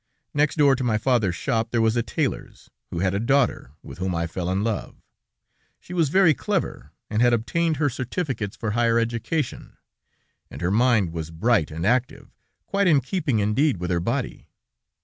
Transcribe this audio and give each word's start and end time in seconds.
Next 0.33 0.55
door 0.55 0.75
to 0.75 0.83
my 0.83 0.97
father's 0.97 1.35
shop, 1.35 1.69
there 1.69 1.79
was 1.79 1.95
a 1.95 2.01
tailor's, 2.01 2.71
who 2.89 3.01
had 3.01 3.13
a 3.13 3.19
daughter, 3.19 3.73
with 3.83 3.99
whom 3.99 4.15
I 4.15 4.25
fell 4.25 4.49
in 4.49 4.63
love. 4.63 4.95
She 5.79 5.93
was 5.93 6.09
very 6.09 6.33
clever, 6.33 6.91
and 7.07 7.21
had 7.21 7.33
obtained 7.33 7.77
her 7.77 7.87
certificates 7.87 8.55
for 8.55 8.71
higher 8.71 8.97
education, 8.97 9.77
and 10.49 10.59
her 10.59 10.71
mind 10.71 11.13
was 11.13 11.29
bright 11.29 11.69
and 11.69 11.85
active, 11.85 12.31
quite 12.65 12.87
in 12.87 12.99
keeping 12.99 13.37
indeed 13.37 13.77
with 13.77 13.91
her 13.91 13.99
body. 13.99 14.47